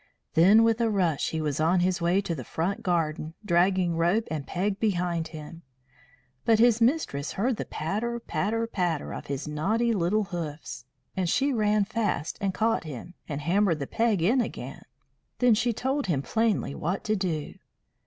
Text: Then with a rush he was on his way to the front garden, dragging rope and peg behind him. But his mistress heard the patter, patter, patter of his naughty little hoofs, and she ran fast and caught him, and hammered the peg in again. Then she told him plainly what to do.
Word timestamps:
Then 0.33 0.63
with 0.63 0.81
a 0.81 0.89
rush 0.89 1.29
he 1.29 1.39
was 1.41 1.59
on 1.59 1.81
his 1.81 2.01
way 2.01 2.21
to 2.21 2.33
the 2.33 2.43
front 2.43 2.81
garden, 2.81 3.35
dragging 3.45 3.95
rope 3.95 4.27
and 4.31 4.47
peg 4.47 4.79
behind 4.79 5.27
him. 5.27 5.61
But 6.43 6.57
his 6.57 6.81
mistress 6.81 7.33
heard 7.33 7.57
the 7.57 7.65
patter, 7.65 8.19
patter, 8.19 8.65
patter 8.65 9.13
of 9.13 9.27
his 9.27 9.47
naughty 9.47 9.93
little 9.93 10.23
hoofs, 10.23 10.85
and 11.15 11.29
she 11.29 11.53
ran 11.53 11.85
fast 11.85 12.39
and 12.41 12.51
caught 12.51 12.83
him, 12.85 13.13
and 13.29 13.41
hammered 13.41 13.77
the 13.77 13.85
peg 13.85 14.23
in 14.23 14.41
again. 14.41 14.81
Then 15.37 15.53
she 15.53 15.71
told 15.71 16.07
him 16.07 16.23
plainly 16.23 16.73
what 16.73 17.03
to 17.03 17.15
do. 17.15 17.53